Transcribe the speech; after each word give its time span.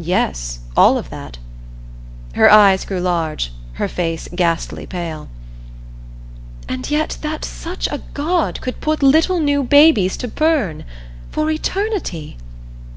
"Yes 0.00 0.60
all 0.76 0.96
of 0.96 1.10
that." 1.10 1.38
Her 2.34 2.48
eyes 2.48 2.84
grew 2.84 3.00
large, 3.00 3.52
her 3.72 3.88
face 3.88 4.28
ghastly 4.32 4.86
pale. 4.86 5.26
"And 6.68 6.88
yet 6.88 7.18
that 7.22 7.44
such 7.44 7.88
a 7.90 7.98
God 8.14 8.60
could 8.60 8.80
put 8.80 9.02
little 9.02 9.40
new 9.40 9.64
babies 9.64 10.16
to 10.18 10.28
burn 10.28 10.84
for 11.32 11.50
eternity?" 11.50 12.36